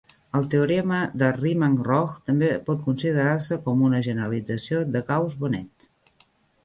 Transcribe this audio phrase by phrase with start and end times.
[0.37, 5.91] El teorema de Riemann-Roch també por considerar-se com una generalització de Gauss-Bonnet.